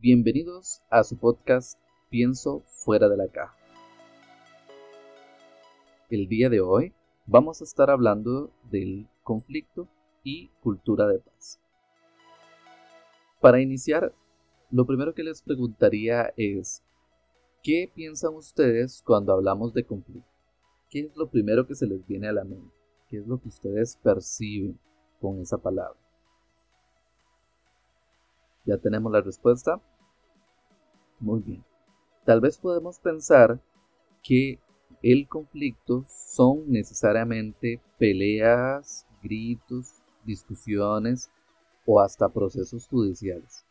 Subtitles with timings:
[0.00, 1.76] Bienvenidos a su podcast
[2.08, 3.56] Pienso fuera de la caja.
[6.08, 6.94] El día de hoy
[7.26, 9.88] vamos a estar hablando del conflicto
[10.22, 11.60] y cultura de paz.
[13.40, 14.14] Para iniciar,
[14.70, 16.84] lo primero que les preguntaría es,
[17.64, 20.30] ¿qué piensan ustedes cuando hablamos de conflicto?
[20.88, 22.72] ¿Qué es lo primero que se les viene a la mente?
[23.08, 24.78] ¿Qué es lo que ustedes perciben
[25.20, 25.98] con esa palabra?
[28.68, 29.80] ¿Ya tenemos la respuesta?
[31.20, 31.64] Muy bien.
[32.26, 33.58] Tal vez podemos pensar
[34.22, 34.58] que
[35.02, 41.30] el conflicto son necesariamente peleas, gritos, discusiones
[41.86, 43.64] o hasta procesos judiciales.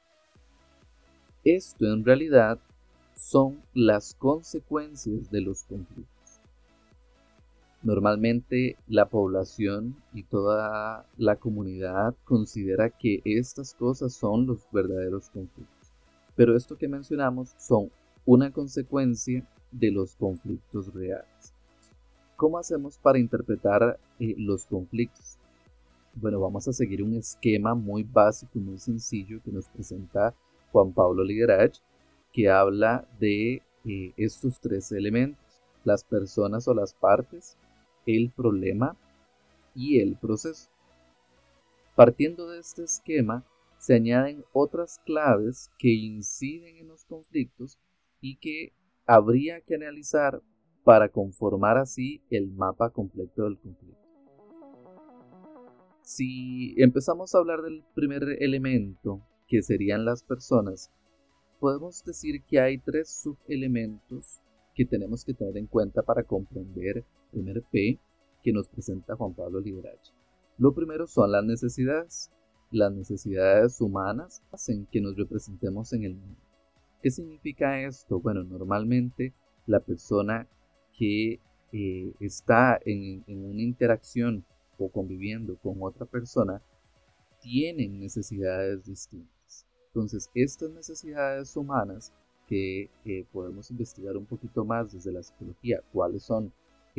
[1.43, 2.57] Esto en realidad
[3.15, 6.16] son las consecuencias de los conflictos.
[7.87, 15.93] Normalmente la población y toda la comunidad considera que estas cosas son los verdaderos conflictos.
[16.35, 17.89] Pero esto que mencionamos son
[18.25, 21.53] una consecuencia de los conflictos reales.
[22.35, 25.37] ¿Cómo hacemos para interpretar eh, los conflictos?
[26.13, 30.35] Bueno, vamos a seguir un esquema muy básico muy sencillo que nos presenta
[30.73, 31.77] Juan Pablo Liderach,
[32.33, 35.39] que habla de eh, estos tres elementos,
[35.85, 37.57] las personas o las partes,
[38.07, 38.97] el problema
[39.75, 40.69] y el proceso.
[41.95, 43.45] Partiendo de este esquema,
[43.77, 47.77] se añaden otras claves que inciden en los conflictos
[48.21, 48.73] y que
[49.05, 50.41] habría que analizar
[50.83, 54.07] para conformar así el mapa completo del conflicto.
[56.01, 60.91] Si empezamos a hablar del primer elemento, que serían las personas,
[61.59, 64.41] podemos decir que hay tres subelementos
[64.73, 67.99] que tenemos que tener en cuenta para comprender primer P
[68.43, 70.13] que nos presenta Juan Pablo Liberace.
[70.57, 72.31] Lo primero son las necesidades.
[72.71, 76.39] Las necesidades humanas hacen que nos representemos en el mundo.
[77.01, 78.19] ¿Qué significa esto?
[78.19, 79.33] Bueno, normalmente
[79.67, 80.47] la persona
[80.97, 81.39] que
[81.71, 84.43] eh, está en, una interacción
[84.79, 86.61] o conviviendo con otra persona
[87.39, 89.65] tienen necesidades distintas.
[89.87, 92.11] Entonces, estas necesidades humanas
[92.47, 92.89] que
[93.31, 96.51] podemos investigar un poquito más desde la psicología, cuáles son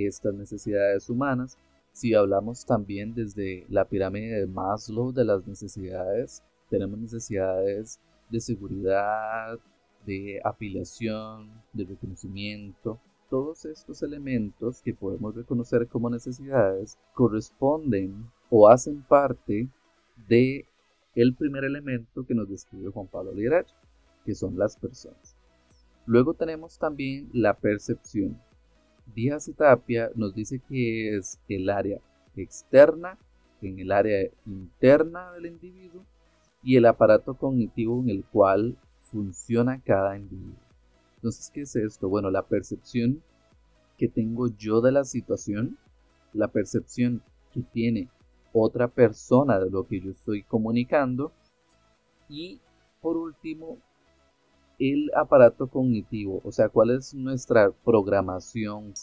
[0.07, 1.59] estas necesidades humanas.
[1.93, 8.01] Si hablamos también desde la pirámide de Maslow de las necesidades, tenemos necesidades
[8.31, 9.59] de seguridad,
[10.07, 13.01] de afiliación, de reconocimiento.
[13.31, 19.69] Todos estos elementos que podemos reconocer como necesidades corresponden o hacen parte
[20.29, 20.67] de
[21.15, 23.75] el primer elemento que nos describe Juan Pablo Lieracho,
[24.25, 25.37] que son las personas.
[26.07, 28.41] Luego tenemos también la percepción.
[29.15, 32.01] Díaz Tapia nos dice que es el área
[32.37, 33.19] externa,
[33.61, 36.05] en el área interna del individuo
[36.63, 38.77] y el aparato cognitivo en el cual
[39.11, 40.61] funciona cada individuo.
[41.17, 42.09] Entonces, ¿qué es esto?
[42.09, 43.23] Bueno, la percepción
[43.97, 45.77] que tengo yo de la situación,
[46.33, 48.09] la percepción que tiene
[48.53, 51.33] otra persona de lo que yo estoy comunicando
[52.29, 52.61] y
[53.01, 53.79] por último
[54.79, 58.95] el aparato cognitivo, o sea, cuál es nuestra programación,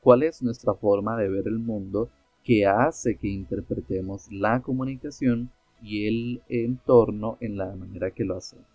[0.00, 2.10] cuál es nuestra forma de ver el mundo
[2.42, 5.50] que hace que interpretemos la comunicación
[5.80, 8.66] y el entorno en la manera que lo hacemos.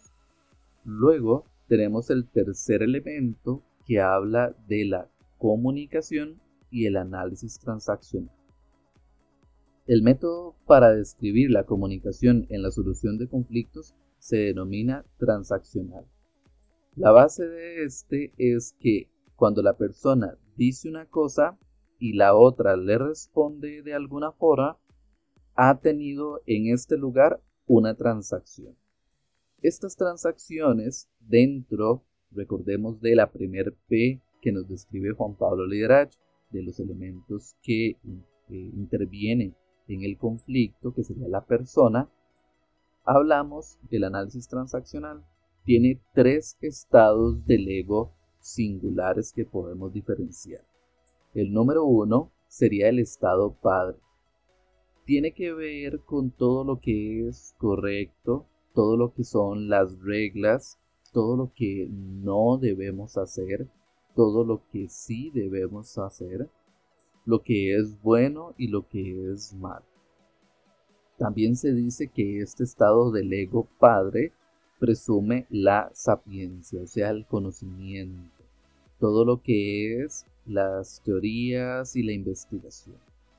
[0.86, 6.40] Luego tenemos el tercer elemento que habla de la comunicación
[6.72, 8.36] y el análisis transaccional.
[9.86, 16.06] El método para describir la comunicación en la solución de conflictos se denomina transaccional.
[16.98, 21.60] La base de este es que cuando la persona dice una cosa
[22.00, 24.80] y la otra le responde de alguna forma,
[25.54, 28.76] ha tenido en este lugar una transacción.
[29.62, 36.14] Estas transacciones dentro, recordemos de la primer P que nos describe Juan Pablo Liderach,
[36.50, 37.98] de los elementos que eh,
[38.50, 39.56] intervienen
[39.88, 42.10] en el conflicto, que sería la persona,
[43.04, 45.24] hablamos del análisis transaccional
[45.68, 50.62] tiene tres estados del ego singulares que podemos diferenciar.
[51.34, 53.98] El número uno sería el estado padre.
[55.04, 60.80] Tiene que ver con todo lo que es correcto, todo lo que son las reglas,
[61.12, 63.68] todo lo que no debemos hacer,
[64.16, 66.50] todo lo que sí debemos hacer,
[67.26, 69.86] lo que es bueno y lo que es malo.
[71.18, 74.32] También se dice que este estado del ego padre
[74.80, 78.44] presume la sapiencia, o sea, el conocimiento,
[79.00, 82.96] todo lo que es las teorías y la investigación.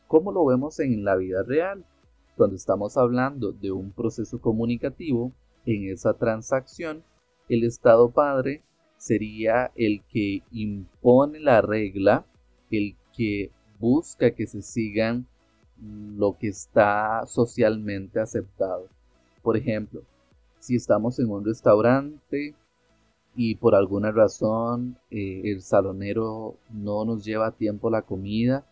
[0.06, 1.84] ¿Cómo lo vemos en la vida real?
[2.36, 5.32] Cuando estamos hablando de un proceso comunicativo,
[5.66, 7.02] en esa transacción
[7.48, 8.62] El estado padre
[8.98, 12.26] sería el que impone la regla,
[12.70, 15.26] el que busca que se sigan
[15.80, 18.86] lo que está socialmente aceptado.
[19.42, 20.02] Por ejemplo,
[20.58, 22.54] si estamos en un restaurante
[23.36, 28.66] y por alguna razón eh, el salonero no nos lleva a tiempo la comida,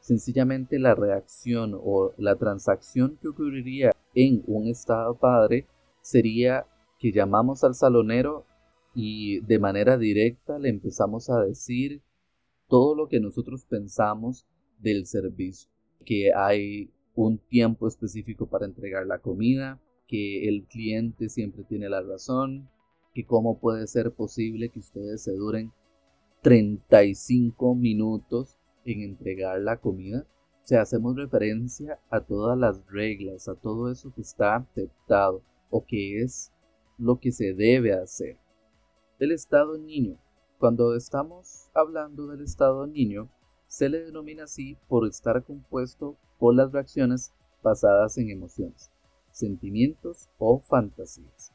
[0.00, 5.66] sencillamente la reacción o la transacción que ocurriría en un estado padre
[6.00, 6.66] sería
[6.98, 8.44] que llamamos al salonero
[8.94, 12.02] y de manera directa le empezamos a decir
[12.68, 14.46] todo lo que nosotros pensamos
[14.78, 15.70] del servicio,
[16.04, 22.00] que hay un tiempo específico para entregar la comida, que el cliente siempre tiene la
[22.00, 22.68] razón,
[23.14, 25.70] que cómo puede ser posible que ustedes se duren
[26.42, 30.26] 35 minutos en entregar la comida.
[30.62, 35.84] O sea, hacemos referencia a todas las reglas, a todo eso que está aceptado o
[35.84, 36.52] que es
[36.96, 38.38] lo que se debe hacer.
[39.18, 40.18] El estado niño.
[40.58, 43.30] Cuando estamos hablando del estado niño,
[43.68, 47.32] se le denomina así por estar compuesto por las reacciones
[47.62, 48.90] basadas en emociones
[49.38, 51.52] sentimientos o fantasías.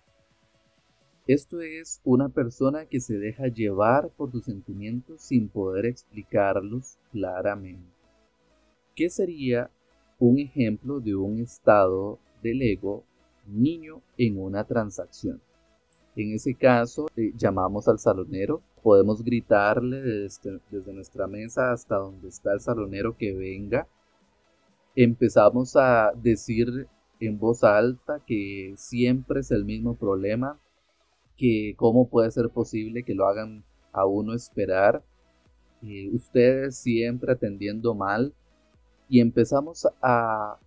[1.27, 7.87] Esto es una persona que se deja llevar por sus sentimientos sin poder explicarlos claramente.
[8.93, 9.71] ¿Qué sería
[10.19, 13.05] un ejemplo de un estado del ego
[13.47, 15.41] niño en una transacción?
[16.15, 17.07] En ese caso,
[17.37, 23.87] llamamos al salonero, podemos gritarle desde nuestra mesa hasta donde está el salonero que venga.
[24.95, 26.87] Empezamos a decir
[27.19, 30.59] en voz alta que siempre es el mismo problema,
[31.37, 35.03] que cómo puede ser posible que lo hagan a uno esperar,
[35.81, 38.33] eh, ustedes siempre atendiendo mal
[39.09, 40.57] y empezamos a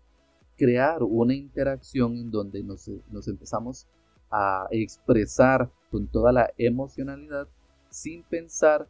[0.57, 2.89] crear una interacción en donde nos,
[3.29, 3.87] empezamos
[4.31, 7.49] a expresar con toda la emocionalidad
[7.91, 8.89] sin pensar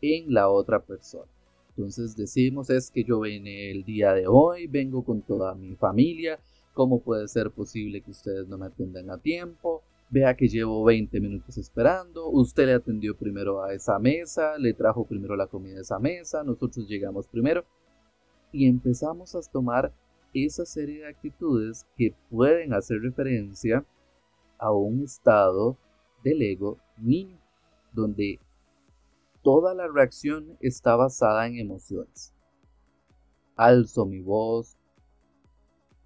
[0.00, 1.30] en la otra persona.
[1.70, 6.38] Entonces decimos es que yo vine el día de hoy, vengo con toda mi familia,
[6.76, 9.82] ¿Cómo puede ser posible que ustedes no me atiendan a tiempo?
[10.10, 12.28] Vea que llevo 20 minutos esperando.
[12.28, 16.44] Usted le atendió primero a esa mesa, le trajo primero la comida a esa mesa,
[16.44, 17.64] nosotros llegamos primero.
[18.52, 19.90] Y empezamos a tomar
[20.34, 23.82] esa serie de actitudes que pueden hacer referencia
[24.58, 25.78] a un estado
[26.22, 27.38] del ego niño,
[27.94, 28.38] donde
[29.42, 32.34] toda la reacción está basada en emociones.
[33.56, 34.75] Alzo mi voz,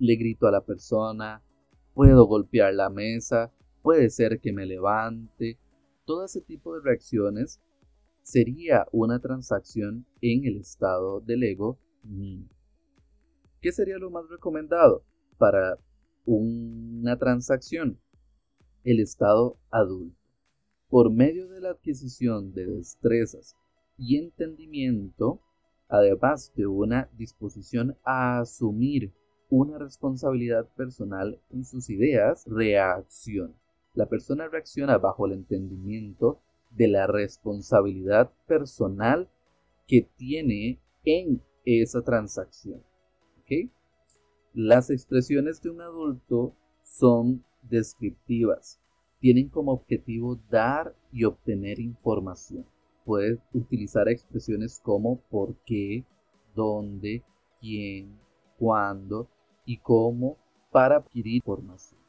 [0.00, 1.44] le grito a la persona,
[1.94, 3.52] puedo golpear la mesa,
[3.82, 5.58] puede ser que me levante.
[6.06, 7.60] Todo ese tipo de reacciones
[8.22, 12.48] sería una transacción en el estado del ego niño.
[13.60, 15.04] ¿Qué sería lo más recomendado
[15.36, 15.78] para
[16.24, 18.00] una transacción?
[18.82, 20.16] El estado adulto.
[20.88, 23.54] Por medio de la adquisición de destrezas
[23.98, 25.42] y entendimiento,
[25.88, 29.12] además de una disposición a asumir
[29.50, 33.54] una responsabilidad personal en sus ideas, reacciona.
[33.94, 39.28] La persona reacciona bajo el entendimiento de la responsabilidad personal
[39.88, 42.82] que tiene en esa transacción.
[44.54, 46.54] Las expresiones de un adulto
[46.84, 48.80] son descriptivas.
[49.18, 52.64] Tienen como objetivo dar y obtener información.
[53.04, 56.04] Puede utilizar expresiones como por qué,
[56.54, 57.24] dónde,
[57.60, 58.20] quién,
[58.56, 59.28] cuándo
[59.70, 60.36] y cómo
[60.72, 62.00] para adquirir información.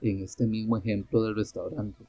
[0.00, 2.04] En este mismo ejemplo del restaurante,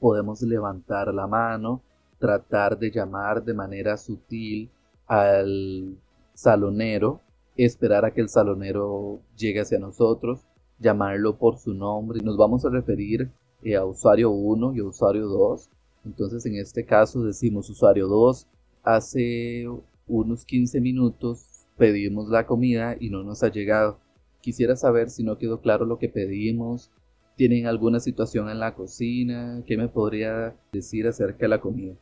[0.00, 1.82] podemos levantar la mano,
[2.18, 4.70] tratar de llamar de manera sutil
[5.06, 5.98] al
[6.32, 7.20] salonero,
[7.54, 10.40] esperar a que el salonero llegue hacia nosotros,
[10.78, 12.20] llamarlo por su nombre.
[12.24, 13.30] Nos vamos a referir
[13.62, 15.68] eh, a usuario 1 y usuario 2.
[16.06, 18.46] Entonces en este caso decimos usuario 2,
[18.84, 19.66] hace
[20.06, 23.98] unos 15 minutos pedimos la comida y no nos ha llegado.
[24.44, 26.92] Quisiera saber si no quedó claro lo que pedimos.
[27.34, 29.62] ¿Tienen alguna situación en la cocina?
[29.66, 31.94] ¿Qué me podría decir acerca de la comida?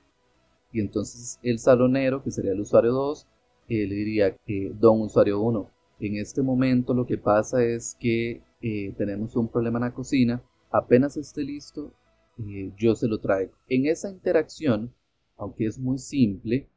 [0.73, 3.29] Y entonces el salonero, que sería el usuario 2,
[3.69, 5.71] eh, le diría que don usuario 1,
[6.01, 10.43] en este momento lo que pasa es que eh, tenemos un problema en la cocina,
[10.73, 11.93] apenas esté listo,
[12.39, 13.53] eh, yo se lo traigo.
[13.69, 14.93] En esa interacción,
[15.37, 16.69] aunque es muy simple,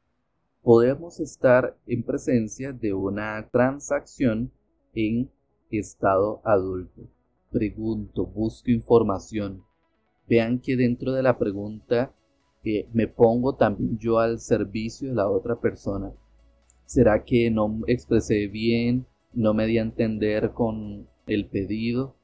[0.62, 4.52] podemos estar en presencia de una transacción
[4.94, 5.32] en
[5.80, 7.02] estado adulto.
[7.52, 9.64] Pregunto, busco información.
[10.28, 12.14] Vean que dentro de la pregunta
[12.94, 16.12] me pongo también yo al servicio de la otra persona.
[16.86, 19.06] ¿Será que no expresé bien?
[19.34, 22.16] ¿No me di a entender con el pedido?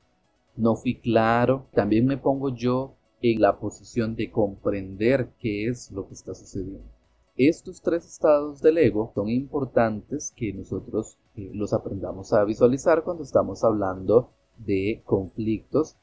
[0.55, 1.67] ¿No fui claro?
[1.73, 7.00] También me pongo yo en la posición de comprender qué es lo que está sucediendo.
[7.43, 13.23] Estos tres estados del ego son importantes que nosotros eh, los aprendamos a visualizar cuando
[13.23, 14.29] estamos hablando
[14.59, 15.97] de conflictos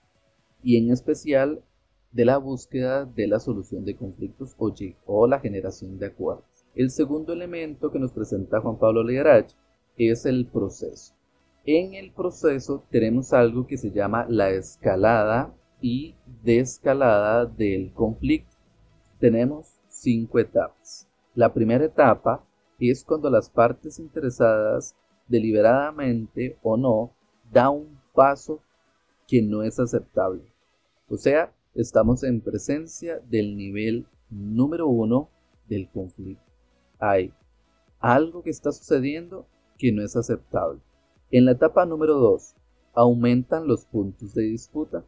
[0.64, 1.62] y en especial
[2.10, 4.74] de la búsqueda de la solución de conflictos o,
[5.06, 6.66] o la generación de acuerdos.
[6.74, 9.52] El segundo elemento que nos presenta Juan Pablo Ligarach
[9.96, 11.14] es el proceso.
[11.64, 18.56] En el proceso tenemos algo que se llama la escalada y descalada del conflicto.
[19.20, 21.07] Tenemos cinco etapas.
[21.38, 22.44] La primera etapa
[22.80, 24.96] es cuando las partes interesadas,
[25.28, 27.12] deliberadamente o no,
[27.52, 28.60] dan un paso
[29.28, 30.42] que no es aceptable.
[31.08, 35.28] O sea, estamos en presencia del nivel número uno
[35.68, 36.42] del conflicto.
[36.98, 37.32] Hay
[38.00, 39.46] algo que está sucediendo
[39.78, 40.80] que no es aceptable.
[41.30, 42.56] En la etapa número dos,
[42.94, 45.04] aumentan los puntos de disputa.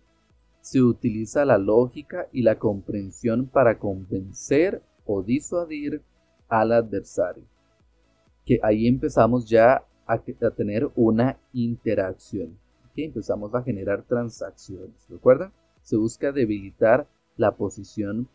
[0.60, 6.04] Se utiliza la lógica y la comprensión para convencer o disuadir
[6.50, 7.44] al adversario.
[8.44, 12.58] Que ahí empezamos ya a, tener una interacción.
[12.94, 15.06] Que empezamos a generar transacciones.
[15.08, 15.52] ¿Recuerdan?
[15.82, 18.28] Se busca debilitar la posición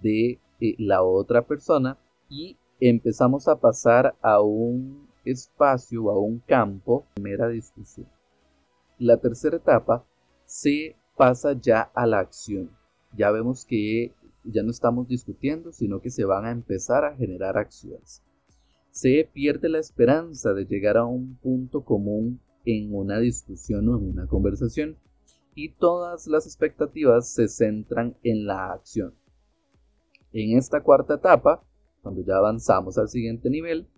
[0.00, 7.06] de eh, la otra persona y empezamos a pasar a un espacio, a un campo
[7.16, 8.06] de mera discusión.
[8.98, 10.06] La tercera etapa
[10.44, 12.70] se pasa ya a la acción.
[13.14, 14.14] Ya vemos que
[14.52, 18.22] ya no estamos discutiendo, sino que se van a empezar a generar acciones.
[18.90, 24.04] Se pierde la esperanza de llegar a un punto común en una discusión o en
[24.10, 24.96] una conversación
[25.54, 29.14] y todas las expectativas se centran en la acción.
[30.32, 31.64] En esta cuarta etapa,
[32.02, 33.88] cuando ya avanzamos al siguiente nivel,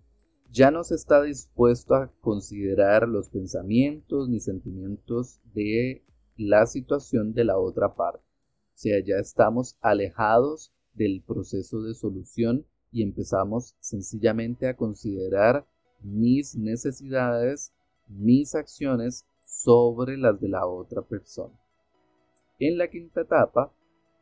[0.51, 6.03] ya no se está dispuesto a considerar los pensamientos ni sentimientos de
[6.37, 8.28] la situación de la otra parte
[8.79, 15.67] sea, ya estamos alejados del proceso de solución y empezamos sencillamente a considerar
[16.01, 17.73] mis necesidades,
[18.07, 21.53] mis acciones sobre las de la otra persona.
[22.57, 23.73] En la quinta etapa,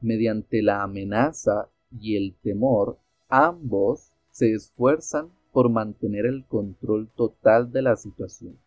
[0.02, 2.98] mediante la amenaza y el temor,
[3.30, 8.58] ambos se esfuerzan por mantener el control total de la situación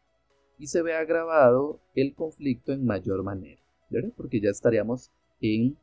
[0.56, 4.12] y se ve agravado el conflicto en mayor manera, ¿verdad?
[4.16, 5.76] Porque ya estaríamos en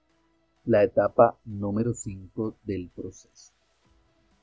[0.66, 3.54] la etapa número 5 del proceso.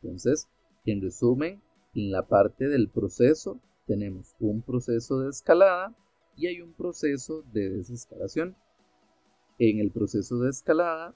[0.02, 0.48] Entonces,
[0.86, 1.62] en resumen,
[1.94, 5.94] en la parte del proceso tenemos un proceso de escalada
[6.36, 8.56] y hay un proceso de desescalación.
[9.58, 11.14] En el proceso de escalada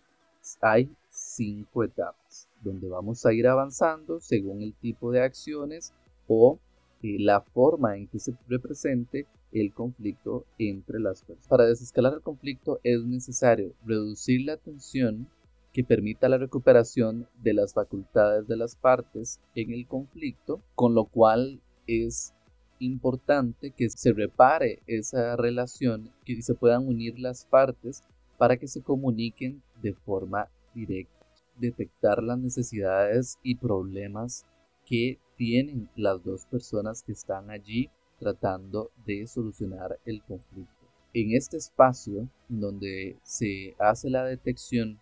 [0.60, 5.92] hay cinco etapas, donde vamos a ir avanzando según el tipo de acciones
[6.28, 6.58] o
[7.02, 11.48] eh, la forma en que se represente el conflicto entre las personas.
[11.48, 15.28] Para desescalar el conflicto es necesario reducir la tensión
[15.72, 21.04] que permita la recuperación de las facultades de las partes en el conflicto, con lo
[21.04, 22.34] cual es
[22.78, 28.02] importante que se repare esa relación, que se puedan unir las partes
[28.38, 31.26] para que se comuniquen de forma directa,
[31.58, 34.46] detectar las necesidades y problemas
[34.84, 40.87] que tienen las dos personas que están allí tratando de solucionar el conflicto.
[41.14, 45.00] En este espacio donde se hace la detección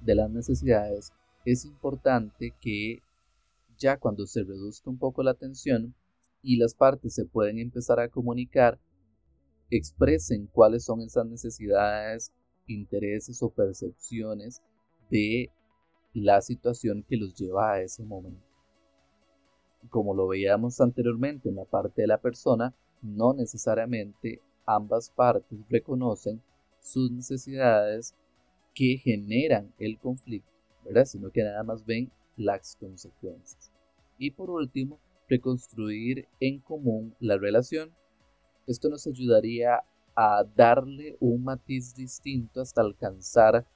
[0.00, 1.12] de las necesidades,
[1.44, 3.02] es importante que
[3.78, 5.94] ya cuando se reduzca un poco la tensión
[6.42, 8.78] y las partes se pueden empezar a comunicar,
[9.70, 12.32] expresen cuáles son esas necesidades,
[12.66, 14.60] intereses o percepciones
[15.10, 15.50] de
[16.12, 18.49] la situación que los lleva a ese momento
[19.88, 26.42] como lo veíamos anteriormente en la parte de la persona, no necesariamente ambas partes reconocen
[26.80, 28.14] sus necesidades
[28.74, 30.50] que generan el conflicto,
[30.84, 31.04] ¿verdad?
[31.04, 33.72] Sino que nada más ven las consecuencias.
[34.18, 37.94] Y por último, reconstruir en común la relación.
[38.66, 39.82] Esto nos ayudaría
[40.14, 43.66] a darle un matiz distinto hasta alcanzar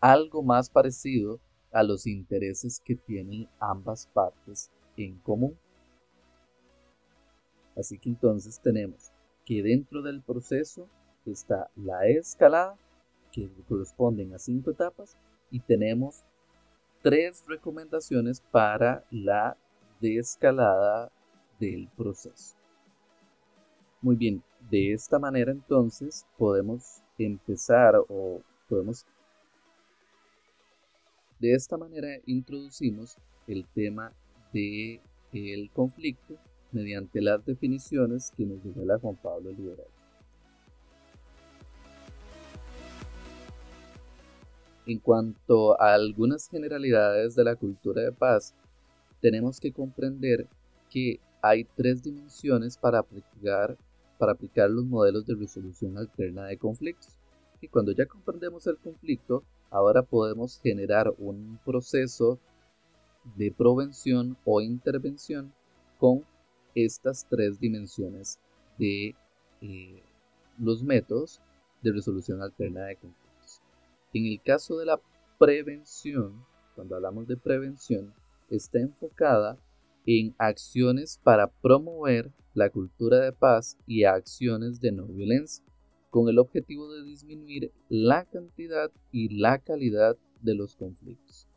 [0.00, 1.40] algo más parecido
[1.72, 4.70] a los intereses que tienen ambas partes
[5.04, 5.56] en común.
[7.76, 9.12] Así que entonces tenemos
[9.44, 10.88] que dentro del proceso
[11.24, 12.76] está la escalada,
[13.32, 15.16] que corresponden a cinco etapas,
[15.50, 16.24] y tenemos
[17.02, 19.56] tres recomendaciones para la
[20.00, 21.10] desescalada
[21.58, 22.56] del proceso.
[24.02, 29.06] Muy bien, de esta manera entonces podemos empezar o podemos...
[31.38, 33.16] De esta manera introducimos
[33.46, 34.12] el tema
[34.52, 35.00] de
[35.32, 36.34] el conflicto
[36.72, 39.86] mediante las definiciones que nos revela Juan Pablo Liberal.
[44.86, 48.54] En cuanto a algunas generalidades de la cultura de paz,
[49.20, 50.48] tenemos que comprender
[50.88, 53.76] que hay tres dimensiones para aplicar,
[54.18, 57.16] para aplicar los modelos de resolución alterna de conflictos.
[57.60, 62.40] Y cuando ya comprendemos el conflicto, ahora podemos generar un proceso
[63.36, 65.52] de prevención o intervención
[65.98, 66.24] con
[66.74, 68.38] estas tres dimensiones
[68.78, 69.14] de
[69.60, 70.02] eh,
[70.58, 71.40] los métodos
[71.82, 73.60] de resolución alterna de conflictos.
[74.12, 75.00] En el caso de la
[75.38, 78.12] prevención, cuando hablamos de prevención,
[78.48, 79.58] está enfocada
[80.06, 85.64] en acciones para promover la cultura de paz y acciones de no violencia,
[86.10, 91.49] con el objetivo de disminuir la cantidad y la calidad de los conflictos.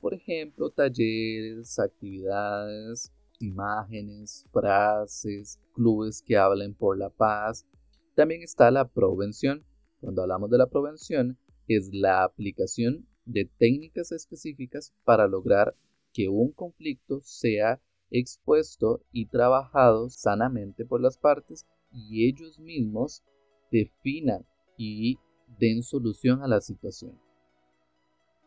[0.00, 7.66] Por ejemplo, talleres, actividades, imágenes, frases, clubes que hablen por la paz.
[8.14, 9.64] También está la prevención.
[10.00, 11.38] Cuando hablamos de la prevención,
[11.68, 15.76] es la aplicación de técnicas específicas para lograr
[16.12, 17.80] que un conflicto sea
[18.10, 23.22] expuesto y trabajado sanamente por las partes y ellos mismos
[23.70, 24.44] definan
[24.76, 25.18] y
[25.58, 27.29] den solución a la situación.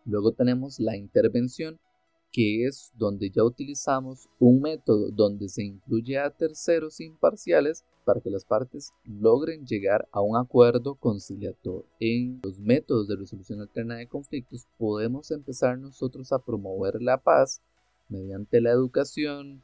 [0.06, 1.80] Luego tenemos la intervención,
[2.32, 8.30] que es donde ya utilizamos un método donde se incluye a terceros imparciales para que
[8.30, 11.86] las partes logren llegar a un acuerdo conciliatorio.
[12.00, 17.62] En los métodos de resolución alterna de conflictos podemos empezar nosotros a promover la paz
[18.10, 19.62] mediante la educación,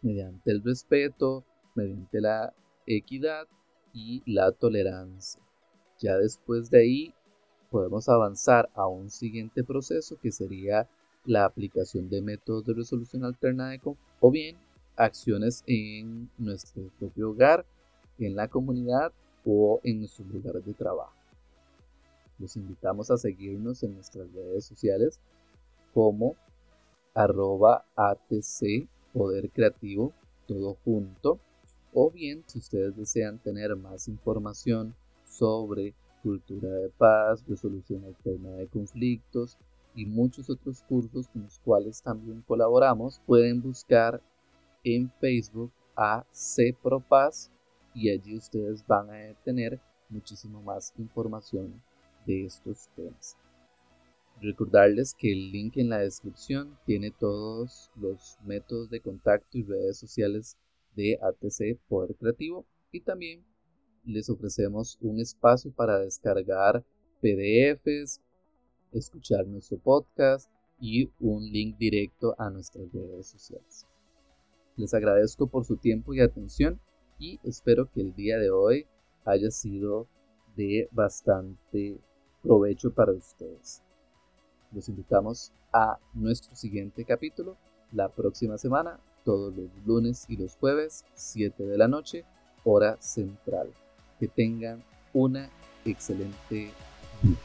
[0.00, 1.44] mediante el respeto,
[1.74, 2.54] mediante la
[2.86, 3.46] equidad
[3.92, 5.42] y la tolerancia.
[6.00, 7.14] Ya después de ahí
[7.70, 10.88] podemos avanzar a un siguiente proceso que sería
[11.24, 13.80] la aplicación de métodos de resolución alterna de
[14.20, 14.56] o bien
[14.96, 17.64] acciones en nuestro propio hogar,
[18.18, 19.12] en la comunidad
[19.44, 21.12] o en nuestros lugares de trabajo.
[22.38, 25.18] Los invitamos a seguirnos en nuestras redes sociales
[25.92, 26.36] como
[27.14, 30.12] arroba ATC Poder Creativo,
[30.46, 31.38] todo junto.
[31.92, 34.94] O bien, si ustedes desean tener más información
[35.28, 35.94] sobre
[36.28, 39.56] cultura de paz, resolución alterna de conflictos
[39.94, 44.20] y muchos otros cursos con los cuales también colaboramos, pueden buscar
[44.84, 47.48] en Facebook a CPROPAZ
[47.94, 51.82] y allí ustedes van a tener muchísimo más información
[52.26, 53.38] de estos temas.
[54.42, 59.96] Recordarles que el link en la descripción tiene todos los métodos de contacto y redes
[59.96, 60.58] sociales
[60.94, 63.42] de ATC Poder Creativo y también
[64.08, 66.82] les ofrecemos un espacio para descargar
[67.20, 68.22] PDFs,
[68.90, 73.86] escuchar nuestro podcast y un link directo a nuestras redes sociales.
[74.76, 76.80] Les agradezco por su tiempo y atención
[77.18, 78.86] y espero que el día de hoy
[79.26, 80.08] haya sido
[80.56, 82.00] de bastante
[82.42, 83.82] provecho para ustedes.
[84.72, 87.58] Los invitamos a nuestro siguiente capítulo
[87.92, 92.24] la próxima semana, todos los lunes y los jueves, 7 de la noche,
[92.64, 93.70] hora central
[94.18, 95.48] que tengan una
[95.84, 96.70] excelente
[97.22, 97.36] vida.